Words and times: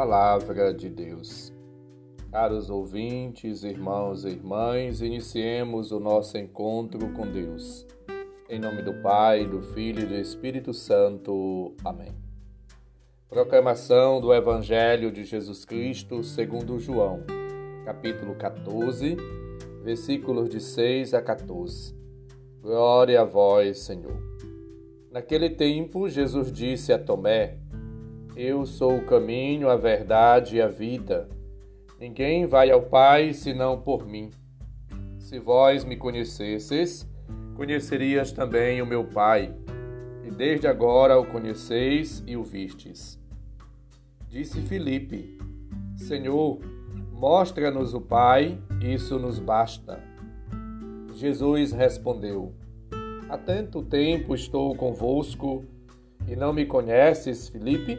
Palavra 0.00 0.72
de 0.72 0.88
Deus. 0.88 1.52
Caros 2.32 2.70
ouvintes, 2.70 3.64
irmãos 3.64 4.24
e 4.24 4.30
irmãs, 4.30 5.02
iniciemos 5.02 5.92
o 5.92 6.00
nosso 6.00 6.38
encontro 6.38 7.12
com 7.12 7.30
Deus. 7.30 7.86
Em 8.48 8.58
nome 8.58 8.80
do 8.80 8.94
Pai, 9.02 9.44
do 9.44 9.60
Filho 9.60 10.04
e 10.04 10.06
do 10.06 10.14
Espírito 10.14 10.72
Santo. 10.72 11.74
Amém. 11.84 12.14
Proclamação 13.28 14.22
do 14.22 14.32
Evangelho 14.32 15.12
de 15.12 15.22
Jesus 15.22 15.66
Cristo 15.66 16.24
segundo 16.24 16.78
João, 16.78 17.22
capítulo 17.84 18.34
14, 18.36 19.18
versículos 19.84 20.48
de 20.48 20.60
6 20.60 21.12
a 21.12 21.20
14. 21.20 21.94
Glória 22.62 23.20
a 23.20 23.24
vós, 23.24 23.80
Senhor. 23.80 24.16
Naquele 25.12 25.50
tempo, 25.50 26.08
Jesus 26.08 26.50
disse 26.50 26.90
a 26.90 26.98
Tomé: 26.98 27.58
Eu 28.36 28.64
sou 28.64 28.98
o 28.98 29.04
caminho, 29.04 29.68
a 29.68 29.76
verdade 29.76 30.56
e 30.56 30.62
a 30.62 30.68
vida. 30.68 31.28
Ninguém 31.98 32.46
vai 32.46 32.70
ao 32.70 32.82
Pai 32.82 33.32
senão 33.32 33.80
por 33.80 34.06
mim. 34.06 34.30
Se 35.18 35.38
vós 35.38 35.84
me 35.84 35.96
conhecesses, 35.96 37.06
conhecerias 37.56 38.32
também 38.32 38.80
o 38.80 38.86
meu 38.86 39.04
Pai, 39.04 39.54
e 40.24 40.30
desde 40.30 40.66
agora 40.66 41.18
o 41.18 41.26
conheceis 41.26 42.22
e 42.26 42.36
o 42.36 42.42
vistes. 42.42 43.20
Disse 44.28 44.62
Filipe: 44.62 45.36
Senhor, 45.96 46.60
mostra-nos 47.12 47.94
o 47.94 48.00
Pai, 48.00 48.58
isso 48.80 49.18
nos 49.18 49.38
basta. 49.38 50.00
Jesus 51.14 51.72
respondeu: 51.72 52.54
Há 53.28 53.36
tanto 53.36 53.82
tempo 53.82 54.34
estou 54.34 54.74
convosco 54.74 55.64
e 56.26 56.36
não 56.36 56.52
me 56.52 56.64
conheces, 56.64 57.48
Filipe? 57.48 57.98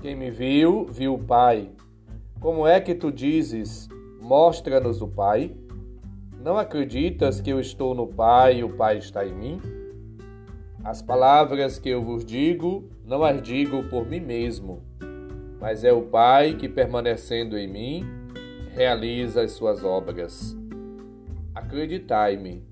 Quem 0.00 0.16
me 0.16 0.30
viu, 0.30 0.86
viu 0.86 1.14
o 1.14 1.18
Pai. 1.18 1.70
Como 2.40 2.66
é 2.66 2.80
que 2.80 2.94
tu 2.94 3.12
dizes, 3.12 3.88
mostra-nos 4.20 5.02
o 5.02 5.08
Pai? 5.08 5.54
Não 6.42 6.56
acreditas 6.56 7.40
que 7.40 7.50
eu 7.50 7.60
estou 7.60 7.94
no 7.94 8.06
Pai 8.06 8.58
e 8.58 8.64
o 8.64 8.70
Pai 8.70 8.98
está 8.98 9.26
em 9.26 9.34
mim? 9.34 9.60
As 10.82 11.02
palavras 11.02 11.78
que 11.78 11.90
eu 11.90 12.02
vos 12.02 12.24
digo, 12.24 12.88
não 13.04 13.22
as 13.22 13.42
digo 13.42 13.82
por 13.90 14.06
mim 14.06 14.20
mesmo, 14.20 14.82
mas 15.60 15.84
é 15.84 15.92
o 15.92 16.02
Pai 16.02 16.54
que, 16.54 16.68
permanecendo 16.68 17.58
em 17.58 17.68
mim, 17.68 18.06
realiza 18.74 19.42
as 19.42 19.52
suas 19.52 19.84
obras. 19.84 20.56
Acreditai-me 21.54 22.70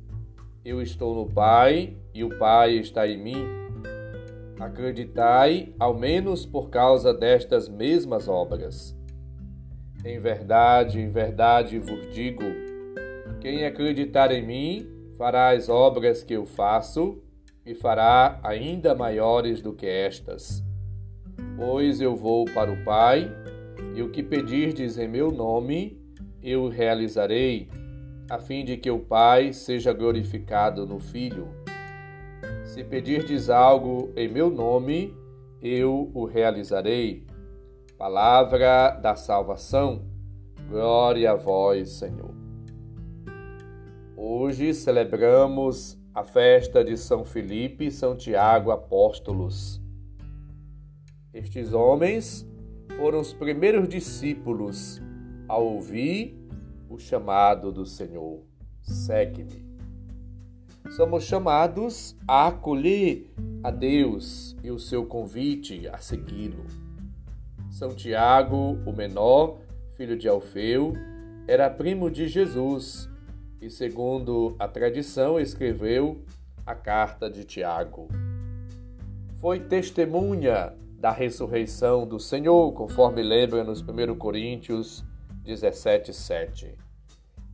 eu 0.69 0.83
estou 0.83 1.15
no 1.15 1.33
Pai 1.33 1.97
e 2.13 2.23
o 2.23 2.39
Pai 2.39 2.75
está 2.75 3.09
em 3.09 3.17
mim. 3.17 3.47
Acreditai, 4.61 5.73
ao 5.79 5.97
menos 5.97 6.45
por 6.45 6.69
causa 6.69 7.15
destas 7.15 7.69
mesmas 7.69 8.29
obras. 8.29 8.97
Em 10.05 10.19
verdade, 10.19 11.01
em 11.01 11.09
verdade 11.09 11.79
vos 11.79 12.13
digo: 12.13 12.43
quem 13.41 13.65
acreditar 13.65 14.33
em 14.33 14.45
mim 14.45 14.87
fará 15.17 15.51
as 15.51 15.69
obras 15.69 16.23
que 16.23 16.35
eu 16.35 16.45
faço 16.45 17.23
e 17.65 17.75
fará 17.75 18.41
ainda 18.43 18.95
maiores 18.95 19.61
do 19.61 19.73
que 19.73 19.87
estas. 19.87 20.65
Pois 21.57 22.01
eu 22.01 22.17
vou 22.17 22.45
para 22.47 22.73
o 22.73 22.85
Pai, 22.85 23.31
e 23.95 24.03
o 24.03 24.11
que 24.11 24.23
pedirdes 24.23 24.99
em 24.99 25.07
meu 25.07 25.31
nome, 25.31 26.01
eu 26.43 26.69
realizarei 26.69 27.69
a 28.31 28.39
fim 28.39 28.65
de 28.65 28.77
que 28.77 28.91
o 28.91 28.99
Pai 28.99 29.53
seja 29.53 29.93
glorificado 29.93 30.87
no 30.87 31.01
Filho. 31.01 31.49
Se 32.79 32.85
pedirdes 32.85 33.51
algo 33.51 34.13
em 34.15 34.29
meu 34.29 34.49
nome, 34.49 35.13
eu 35.61 36.13
o 36.15 36.25
realizarei. 36.25 37.27
Palavra 37.99 38.91
da 38.91 39.17
salvação. 39.17 40.05
Glória 40.69 41.33
a 41.33 41.35
vós, 41.35 41.89
Senhor. 41.91 42.33
Hoje 44.17 44.73
celebramos 44.73 45.99
a 46.15 46.23
festa 46.23 46.85
de 46.85 46.97
São 46.97 47.25
Felipe 47.25 47.87
e 47.87 47.91
São 47.91 48.17
Tiago 48.17 48.71
apóstolos. 48.71 49.83
Estes 51.35 51.73
homens 51.73 52.49
foram 52.97 53.19
os 53.19 53.33
primeiros 53.33 53.89
discípulos 53.89 55.03
a 55.49 55.57
ouvir 55.57 56.39
o 56.89 56.97
chamado 56.97 57.73
do 57.73 57.85
Senhor: 57.85 58.45
segue-me. 58.83 59.68
Somos 60.91 61.25
chamados 61.25 62.17
a 62.27 62.49
acolher 62.49 63.31
a 63.63 63.71
Deus 63.71 64.57
e 64.63 64.71
o 64.71 64.79
seu 64.79 65.05
convite 65.05 65.87
a 65.89 65.99
segui-lo. 65.99 66.65
São 67.71 67.95
Tiago, 67.95 68.79
o 68.87 68.93
menor, 68.93 69.59
filho 69.97 70.17
de 70.17 70.27
Alfeu, 70.27 70.95
era 71.47 71.69
primo 71.69 72.11
de 72.11 72.27
Jesus 72.27 73.09
e, 73.61 73.71
segundo 73.71 74.57
a 74.59 74.67
tradição, 74.67 75.39
escreveu 75.39 76.23
a 76.65 76.75
carta 76.75 77.31
de 77.31 77.45
Tiago. 77.45 78.09
Foi 79.41 79.61
testemunha 79.61 80.75
da 80.99 81.11
ressurreição 81.11 82.07
do 82.07 82.19
Senhor, 82.19 82.73
conforme 82.73 83.23
lembra 83.23 83.63
nos 83.63 83.83
1 83.83 84.17
Coríntios 84.17 85.05
17, 85.45 86.13
7. 86.13 86.88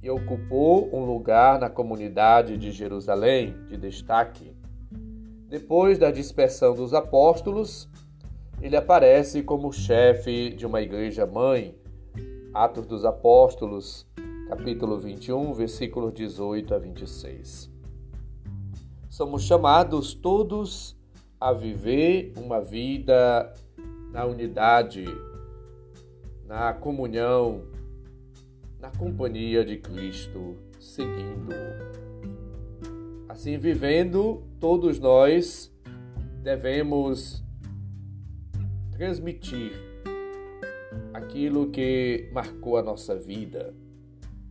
E 0.05 0.11
ocupou 0.11 0.95
um 0.95 1.03
lugar 1.03 1.59
na 1.59 1.71
comunidade 1.71 2.59
de 2.59 2.71
Jerusalém 2.71 3.55
de 3.69 3.79
destaque. 3.79 4.55
Depois 5.49 5.99
da 5.99 6.11
dispersão 6.11 6.75
dos 6.75 6.93
apóstolos, 6.93 7.89
ele 8.61 8.77
aparece 8.77 9.43
como 9.43 9.73
chefe 9.73 10.51
de 10.51 10.67
uma 10.67 10.83
igreja 10.83 11.25
mãe. 11.25 11.75
Atos 12.53 12.85
dos 12.85 13.07
Apóstolos, 13.07 14.07
capítulo 14.47 14.99
21, 14.99 15.55
versículos 15.55 16.13
18 16.13 16.75
a 16.75 16.79
26. 16.79 17.73
Somos 19.09 19.45
chamados 19.45 20.13
todos 20.13 20.95
a 21.41 21.51
viver 21.51 22.35
uma 22.37 22.61
vida 22.61 23.55
na 24.13 24.27
unidade, 24.27 25.07
na 26.45 26.75
comunhão, 26.75 27.63
na 28.85 28.91
companhia 28.91 29.65
de 29.65 29.79
Cristo, 29.79 30.59
seguindo. 30.79 31.55
Assim 33.27 33.57
vivendo, 33.57 34.47
todos 34.61 35.01
nós 35.01 35.75
devemos 36.43 37.43
transmitir 38.91 39.73
aquilo 41.15 41.71
que 41.71 42.29
marcou 42.31 42.77
a 42.77 42.83
nossa 42.83 43.17
vida, 43.17 43.75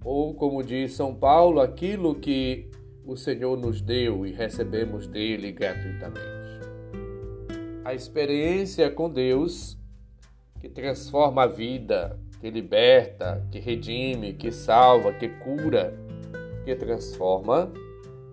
ou 0.03 0.33
como 0.33 0.63
diz 0.63 0.93
São 0.93 1.13
Paulo, 1.13 1.61
aquilo 1.61 2.15
que 2.15 2.71
o 3.05 3.15
Senhor 3.15 3.55
nos 3.55 3.81
deu 3.81 4.25
e 4.25 4.31
recebemos 4.31 5.05
dele 5.05 5.51
gratuitamente. 5.51 6.59
A 7.85 7.93
experiência 7.93 8.89
com 8.89 9.11
Deus 9.11 9.77
que 10.59 10.67
transforma 10.67 11.43
a 11.43 11.47
vida, 11.47 12.19
que 12.43 12.49
liberta, 12.49 13.41
que 13.49 13.57
redime, 13.57 14.33
que 14.33 14.51
salva, 14.51 15.13
que 15.13 15.29
cura, 15.29 15.97
que 16.65 16.75
transforma, 16.75 17.71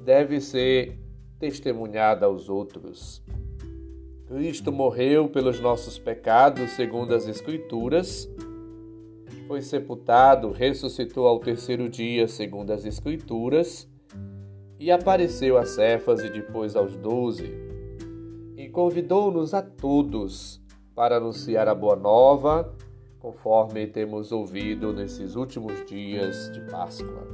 deve 0.04 0.40
ser 0.40 0.98
testemunhada 1.38 2.26
aos 2.26 2.48
outros. 2.48 3.22
Cristo 4.26 4.72
morreu 4.72 5.28
pelos 5.28 5.60
nossos 5.60 5.96
pecados, 5.96 6.70
segundo 6.70 7.14
as 7.14 7.28
Escrituras, 7.28 8.28
foi 9.46 9.62
sepultado, 9.62 10.50
ressuscitou 10.50 11.28
ao 11.28 11.38
terceiro 11.38 11.88
dia, 11.88 12.26
segundo 12.26 12.72
as 12.72 12.84
Escrituras, 12.84 13.88
e 14.76 14.90
apareceu 14.90 15.56
a 15.56 15.64
Cefas 15.64 16.24
e 16.24 16.30
depois 16.30 16.74
aos 16.74 16.96
doze, 16.96 17.54
e 18.56 18.68
convidou-nos 18.70 19.54
a 19.54 19.62
todos 19.62 20.60
para 20.96 21.18
anunciar 21.18 21.68
a 21.68 21.76
boa 21.76 21.94
nova 21.94 22.76
conforme 23.20 23.86
temos 23.86 24.32
ouvido 24.32 24.92
nesses 24.92 25.36
últimos 25.36 25.84
dias 25.86 26.50
de 26.52 26.60
Páscoa. 26.62 27.28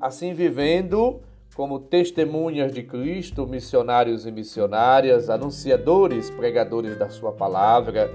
Assim, 0.00 0.34
vivendo 0.34 1.20
como 1.54 1.78
testemunhas 1.78 2.72
de 2.72 2.82
Cristo, 2.82 3.46
missionários 3.46 4.26
e 4.26 4.32
missionárias, 4.32 5.30
anunciadores, 5.30 6.28
pregadores 6.30 6.98
da 6.98 7.08
Sua 7.08 7.32
palavra 7.32 8.10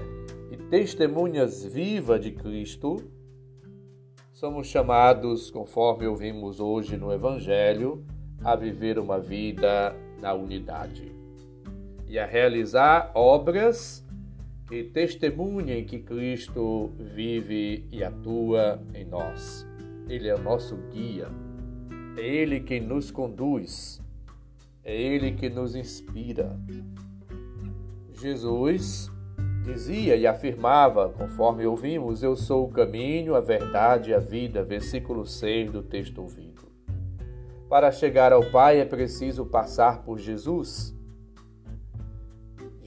e 0.50 0.56
testemunhas 0.56 1.64
vivas 1.64 2.20
de 2.20 2.32
Cristo, 2.32 2.96
somos 4.32 4.66
chamados, 4.66 5.50
conforme 5.50 6.06
ouvimos 6.06 6.60
hoje 6.60 6.96
no 6.96 7.12
Evangelho, 7.12 8.04
a 8.44 8.54
viver 8.54 8.98
uma 8.98 9.18
vida 9.18 9.96
na 10.20 10.34
unidade 10.34 11.12
e 12.06 12.18
a 12.18 12.26
realizar 12.26 13.10
obras 13.14 14.06
que 14.68 14.84
testemunhem 14.84 15.84
que 15.84 15.98
Cristo 15.98 16.92
vive 16.98 17.88
e 17.90 18.04
atua 18.04 18.78
em 18.94 19.04
nós. 19.04 19.66
Ele 20.08 20.28
é 20.28 20.34
o 20.34 20.42
nosso 20.42 20.76
guia, 20.92 21.28
é 22.16 22.20
Ele 22.20 22.60
quem 22.60 22.80
nos 22.80 23.10
conduz, 23.10 24.00
é 24.84 24.94
Ele 24.94 25.32
que 25.32 25.48
nos 25.48 25.74
inspira. 25.74 26.60
Jesus 28.12 29.10
dizia 29.64 30.16
e 30.16 30.26
afirmava, 30.26 31.08
conforme 31.10 31.66
ouvimos, 31.66 32.22
Eu 32.22 32.36
sou 32.36 32.66
o 32.66 32.70
caminho, 32.70 33.34
a 33.34 33.40
verdade 33.40 34.10
e 34.10 34.14
a 34.14 34.18
vida, 34.18 34.62
versículo 34.62 35.24
6 35.24 35.70
do 35.70 35.82
texto 35.82 36.20
ouvido. 36.20 36.68
Para 37.68 37.90
chegar 37.90 38.32
ao 38.32 38.44
Pai 38.50 38.80
é 38.80 38.84
preciso 38.84 39.46
passar 39.46 40.02
por 40.02 40.18
Jesus. 40.18 40.97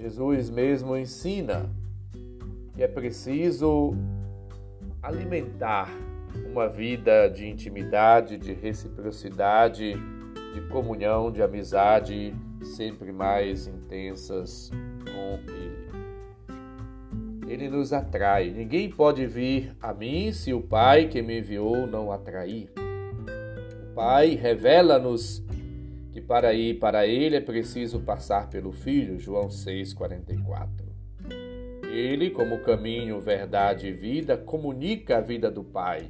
Jesus 0.02 0.50
mesmo 0.50 0.98
ensina 0.98 1.70
que 2.74 2.82
é 2.82 2.88
preciso 2.88 3.94
alimentar 5.00 5.92
uma 6.52 6.68
vida 6.68 7.28
de 7.28 7.48
intimidade, 7.48 8.36
de 8.40 8.52
reciprocidade, 8.52 9.94
de 10.56 10.62
comunhão, 10.70 11.32
de 11.32 11.44
amizade 11.44 12.34
sempre 12.64 13.12
mais 13.12 13.68
intensas 13.68 14.72
com 15.06 15.40
Ele. 15.54 15.92
Ele 17.48 17.70
nos 17.70 17.94
atrai. 17.94 18.50
Ninguém 18.50 18.90
pode 18.90 19.28
vir 19.28 19.76
a 19.80 19.94
mim 19.94 20.34
se 20.34 20.52
o 20.52 20.62
Pai 20.62 21.10
que 21.10 21.22
me 21.22 21.38
enviou 21.38 21.86
não 21.86 22.12
atrair. 22.12 22.72
O 23.84 23.94
Pai 23.94 24.34
revela-nos 24.34 25.44
que 26.12 26.22
para 26.22 26.54
ir 26.54 26.80
para 26.80 27.08
Ele 27.08 27.36
é 27.36 27.42
preciso 27.42 28.02
passar 28.02 28.50
pelo 28.50 28.72
Filho, 28.72 29.20
João 29.20 29.48
6,44. 29.48 30.68
Ele, 31.92 32.30
como 32.30 32.60
caminho, 32.60 33.20
verdade 33.20 33.88
e 33.88 33.92
vida, 33.92 34.38
comunica 34.38 35.18
a 35.18 35.22
vida 35.22 35.52
do 35.52 35.64
Pai 35.64 36.10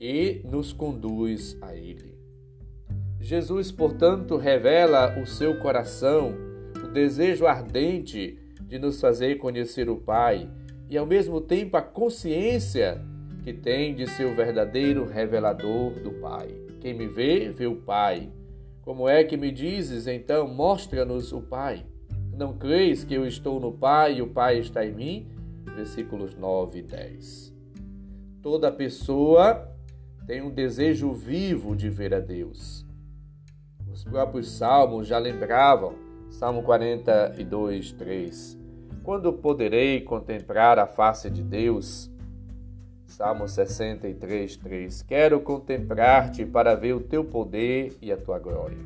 e 0.00 0.40
nos 0.44 0.72
conduz 0.72 1.56
a 1.60 1.74
Ele. 1.74 2.16
Jesus, 3.20 3.72
portanto, 3.72 4.36
revela 4.36 5.18
o 5.20 5.26
seu 5.26 5.58
coração, 5.58 6.34
o 6.82 6.88
desejo 6.88 7.46
ardente 7.46 8.38
de 8.62 8.78
nos 8.78 9.00
fazer 9.00 9.36
conhecer 9.36 9.88
o 9.88 9.96
Pai 9.96 10.48
e, 10.88 10.96
ao 10.96 11.04
mesmo 11.04 11.40
tempo, 11.40 11.76
a 11.76 11.82
consciência 11.82 13.02
que 13.42 13.52
tem 13.52 13.94
de 13.94 14.06
ser 14.06 14.24
o 14.24 14.34
verdadeiro 14.34 15.04
revelador 15.04 15.92
do 16.00 16.12
Pai. 16.12 16.48
Quem 16.80 16.94
me 16.94 17.06
vê, 17.06 17.50
vê 17.50 17.66
o 17.66 17.76
Pai. 17.76 18.30
Como 18.88 19.06
é 19.06 19.22
que 19.22 19.36
me 19.36 19.52
dizes, 19.52 20.06
então, 20.06 20.48
mostra-nos 20.48 21.30
o 21.30 21.42
Pai? 21.42 21.84
Não 22.34 22.56
creis 22.56 23.04
que 23.04 23.12
eu 23.12 23.26
estou 23.26 23.60
no 23.60 23.70
Pai 23.70 24.14
e 24.14 24.22
o 24.22 24.28
Pai 24.28 24.60
está 24.60 24.82
em 24.82 24.94
mim? 24.94 25.28
Versículos 25.76 26.34
9 26.34 26.78
e 26.78 26.82
10. 26.82 27.54
Toda 28.40 28.72
pessoa 28.72 29.70
tem 30.26 30.40
um 30.40 30.50
desejo 30.50 31.12
vivo 31.12 31.76
de 31.76 31.90
ver 31.90 32.14
a 32.14 32.18
Deus. 32.18 32.86
Os 33.92 34.04
próprios 34.04 34.50
salmos 34.52 35.06
já 35.06 35.18
lembravam, 35.18 35.94
Salmo 36.30 36.62
42, 36.62 37.92
3. 37.92 38.58
Quando 39.02 39.34
poderei 39.34 40.00
contemplar 40.00 40.78
a 40.78 40.86
face 40.86 41.28
de 41.28 41.42
Deus? 41.42 42.10
Salmo 43.08 43.48
63, 43.48 44.58
3. 44.58 45.02
Quero 45.02 45.40
contemplar-te 45.40 46.44
para 46.44 46.74
ver 46.74 46.92
o 46.92 47.00
teu 47.00 47.24
poder 47.24 47.96
e 48.02 48.12
a 48.12 48.16
tua 48.18 48.38
glória. 48.38 48.78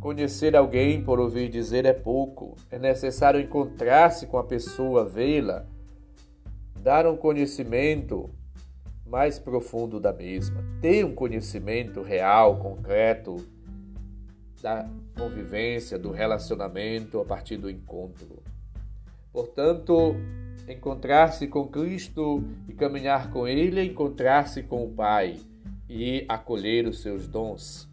Conhecer 0.00 0.56
alguém 0.56 1.04
por 1.04 1.20
ouvir 1.20 1.50
dizer 1.50 1.84
é 1.84 1.92
pouco. 1.92 2.56
É 2.70 2.78
necessário 2.78 3.38
encontrar-se 3.38 4.26
com 4.26 4.38
a 4.38 4.44
pessoa, 4.44 5.04
vê-la, 5.04 5.66
dar 6.80 7.06
um 7.06 7.16
conhecimento 7.16 8.30
mais 9.06 9.38
profundo 9.38 10.00
da 10.00 10.12
mesma, 10.12 10.64
ter 10.80 11.04
um 11.04 11.14
conhecimento 11.14 12.02
real, 12.02 12.56
concreto 12.56 13.36
da 14.62 14.88
convivência, 15.16 15.98
do 15.98 16.10
relacionamento 16.10 17.20
a 17.20 17.24
partir 17.24 17.58
do 17.58 17.70
encontro. 17.70 18.42
Portanto, 19.32 20.16
encontrar-se 20.68 21.46
com 21.46 21.68
Cristo 21.68 22.42
e 22.68 22.72
caminhar 22.72 23.30
com 23.30 23.46
Ele 23.46 23.80
é 23.80 23.84
encontrar-se 23.84 24.62
com 24.62 24.84
o 24.84 24.90
Pai 24.90 25.36
e 25.88 26.24
acolher 26.28 26.86
os 26.86 27.00
seus 27.00 27.28
dons. 27.28 27.88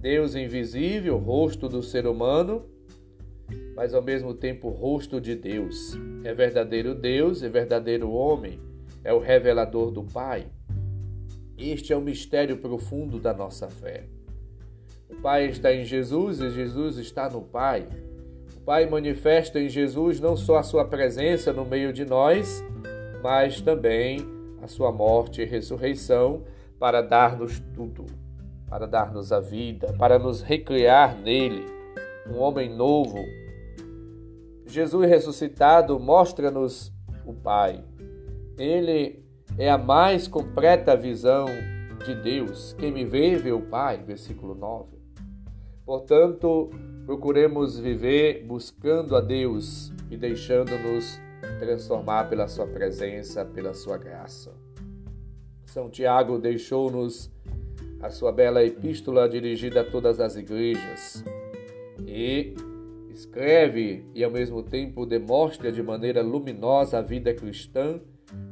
Deus 0.00 0.34
invisível, 0.34 1.16
rosto 1.18 1.68
do 1.68 1.82
ser 1.82 2.06
humano, 2.06 2.64
mas 3.74 3.94
ao 3.94 4.02
mesmo 4.02 4.34
tempo 4.34 4.68
rosto 4.68 5.20
de 5.20 5.34
Deus. 5.34 5.96
É 6.24 6.34
verdadeiro 6.34 6.94
Deus, 6.94 7.42
é 7.42 7.48
verdadeiro 7.48 8.10
homem, 8.10 8.60
é 9.04 9.12
o 9.12 9.18
revelador 9.18 9.90
do 9.90 10.02
Pai. 10.02 10.46
Este 11.56 11.92
é 11.92 11.96
o 11.96 12.00
mistério 12.00 12.58
profundo 12.58 13.18
da 13.18 13.32
nossa 13.34 13.68
fé. 13.68 14.04
O 15.08 15.16
Pai 15.16 15.46
está 15.46 15.72
em 15.72 15.84
Jesus 15.84 16.40
e 16.40 16.50
Jesus 16.50 16.98
está 16.98 17.28
no 17.28 17.42
Pai. 17.42 17.88
Pai 18.68 18.84
manifesta 18.84 19.58
em 19.58 19.66
Jesus 19.66 20.20
não 20.20 20.36
só 20.36 20.58
a 20.58 20.62
sua 20.62 20.84
presença 20.84 21.54
no 21.54 21.64
meio 21.64 21.90
de 21.90 22.04
nós, 22.04 22.62
mas 23.22 23.62
também 23.62 24.18
a 24.62 24.66
sua 24.66 24.92
morte 24.92 25.40
e 25.40 25.46
ressurreição 25.46 26.42
para 26.78 27.00
dar-nos 27.00 27.58
tudo, 27.74 28.04
para 28.68 28.86
dar-nos 28.86 29.32
a 29.32 29.40
vida, 29.40 29.94
para 29.98 30.18
nos 30.18 30.42
recriar 30.42 31.16
nele, 31.16 31.64
um 32.30 32.36
homem 32.40 32.68
novo. 32.68 33.16
Jesus 34.66 35.08
ressuscitado 35.08 35.98
mostra-nos 35.98 36.92
o 37.24 37.32
Pai. 37.32 37.82
Ele 38.58 39.24
é 39.56 39.70
a 39.70 39.78
mais 39.78 40.28
completa 40.28 40.94
visão 40.94 41.46
de 42.04 42.14
Deus. 42.16 42.74
Quem 42.78 42.92
me 42.92 43.06
vê, 43.06 43.34
vê 43.34 43.50
o 43.50 43.62
Pai. 43.62 44.04
Versículo 44.06 44.54
9. 44.54 44.98
Portanto, 45.86 46.68
procuremos 47.08 47.78
viver 47.78 48.44
buscando 48.44 49.16
a 49.16 49.20
Deus 49.22 49.90
e 50.10 50.16
deixando-nos 50.18 51.18
transformar 51.58 52.28
pela 52.28 52.46
Sua 52.46 52.66
presença, 52.66 53.46
pela 53.46 53.72
Sua 53.72 53.96
graça. 53.96 54.52
São 55.64 55.88
Tiago 55.88 56.38
deixou-nos 56.38 57.30
a 58.02 58.10
sua 58.10 58.30
bela 58.30 58.62
epístola 58.62 59.26
dirigida 59.26 59.80
a 59.80 59.90
todas 59.90 60.20
as 60.20 60.36
igrejas 60.36 61.24
e 62.06 62.52
escreve 63.10 64.04
e 64.14 64.22
ao 64.22 64.30
mesmo 64.30 64.62
tempo 64.62 65.06
demonstra 65.06 65.72
de 65.72 65.82
maneira 65.82 66.20
luminosa 66.20 66.98
a 66.98 67.02
vida 67.02 67.32
cristã 67.32 67.98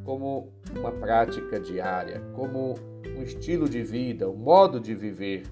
como 0.02 0.50
uma 0.74 0.92
prática 0.92 1.60
diária, 1.60 2.22
como 2.34 2.74
um 3.18 3.22
estilo 3.22 3.68
de 3.68 3.82
vida, 3.82 4.30
um 4.30 4.36
modo 4.36 4.80
de 4.80 4.94
viver 4.94 5.42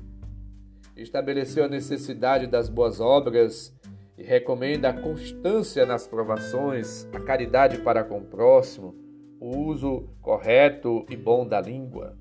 estabeleceu 0.96 1.64
a 1.64 1.68
necessidade 1.68 2.46
das 2.46 2.68
boas 2.68 3.00
obras 3.00 3.74
e 4.16 4.22
recomenda 4.22 4.90
a 4.90 4.92
constância 4.92 5.84
nas 5.84 6.06
provações, 6.06 7.08
a 7.12 7.20
caridade 7.20 7.78
para 7.78 8.04
com 8.04 8.18
o 8.18 8.24
próximo, 8.24 8.94
o 9.40 9.56
uso 9.58 10.08
correto 10.20 11.04
e 11.10 11.16
bom 11.16 11.46
da 11.46 11.60
língua. 11.60 12.16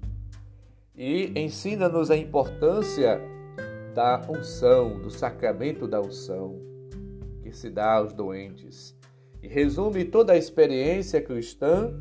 E 0.96 1.32
ensina-nos 1.39 2.10
a 2.10 2.18
importância 2.18 3.22
da 3.94 4.22
unção, 4.27 5.00
do 5.00 5.10
sacramento 5.10 5.88
da 5.88 6.01
unção, 6.01 6.60
que 7.44 7.51
se 7.51 7.70
dá 7.70 7.94
aos 7.94 8.12
doentes, 8.12 8.96
e 9.42 9.48
resume 9.48 10.06
toda 10.06 10.34
a 10.34 10.38
experiência 10.38 11.22
cristã 11.22 11.94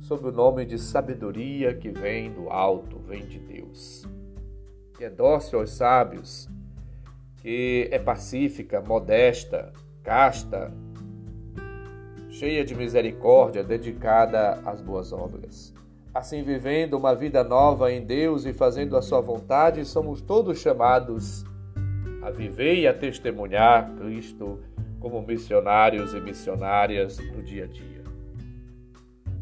sob 0.00 0.28
o 0.28 0.32
nome 0.32 0.64
de 0.64 0.78
sabedoria 0.78 1.74
que 1.74 1.90
vem 1.90 2.32
do 2.32 2.48
alto, 2.50 2.98
vem 2.98 3.24
de 3.24 3.38
Deus 3.38 4.04
que 4.96 5.04
é 5.04 5.10
dócil 5.10 5.60
aos 5.60 5.70
sábios, 5.70 6.48
que 7.42 7.88
é 7.90 7.98
pacífica, 7.98 8.80
modesta, 8.80 9.72
casta, 10.02 10.72
cheia 12.30 12.64
de 12.64 12.74
misericórdia, 12.74 13.62
dedicada 13.62 14.60
às 14.64 14.80
boas 14.80 15.12
obras. 15.12 15.74
Assim, 16.12 16.42
vivendo 16.42 16.94
uma 16.94 17.14
vida 17.14 17.44
nova 17.44 17.92
em 17.92 18.04
Deus 18.04 18.46
e 18.46 18.52
fazendo 18.52 18.96
a 18.96 19.02
sua 19.02 19.20
vontade, 19.20 19.84
somos 19.84 20.22
todos 20.22 20.58
chamados 20.58 21.44
a 22.22 22.30
viver 22.30 22.76
e 22.76 22.88
a 22.88 22.94
testemunhar 22.94 23.94
Cristo 23.96 24.58
como 24.98 25.22
missionários 25.22 26.14
e 26.14 26.20
missionárias 26.20 27.18
no 27.18 27.42
dia 27.42 27.64
a 27.64 27.66
dia. 27.66 27.95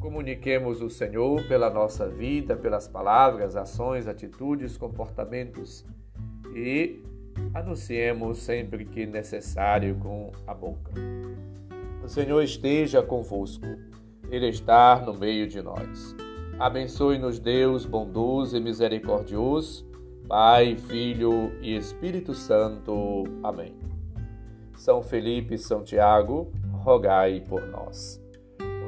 Comuniquemos 0.05 0.83
o 0.83 0.91
Senhor 0.91 1.49
pela 1.49 1.71
nossa 1.71 2.07
vida, 2.07 2.55
pelas 2.55 2.87
palavras, 2.87 3.57
ações, 3.57 4.07
atitudes, 4.07 4.77
comportamentos 4.77 5.83
e 6.55 7.03
anunciemos 7.55 8.37
sempre 8.37 8.85
que 8.85 9.07
necessário 9.07 9.95
com 9.95 10.31
a 10.47 10.53
boca. 10.53 10.93
O 12.05 12.07
Senhor 12.07 12.43
esteja 12.43 13.03
convosco, 13.03 13.65
Ele 14.31 14.51
está 14.51 15.01
no 15.01 15.15
meio 15.15 15.49
de 15.49 15.63
nós. 15.63 16.15
Abençoe-nos, 16.59 17.39
Deus 17.39 17.87
bondoso 17.87 18.59
e 18.59 18.61
misericordioso, 18.61 19.91
Pai, 20.29 20.77
Filho 20.77 21.51
e 21.63 21.75
Espírito 21.75 22.35
Santo. 22.35 23.25
Amém. 23.43 23.75
São 24.77 25.03
Felipe 25.03 25.55
e 25.55 25.59
São 25.59 25.83
Tiago, 25.83 26.53
rogai 26.83 27.41
por 27.41 27.67
nós 27.69 28.23